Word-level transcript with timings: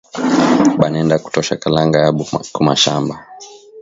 Banaenda 0.79 1.15
kutosha 1.23 1.55
kalanga 1.63 1.97
yabo 2.03 2.23
kumashamba 2.53 3.13